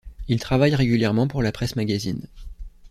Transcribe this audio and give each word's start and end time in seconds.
Il 0.27 0.39
travaille 0.39 0.73
régulièrement 0.73 1.27
pour 1.27 1.43
la 1.43 1.51
presse 1.51 1.75
magazine. 1.75 2.25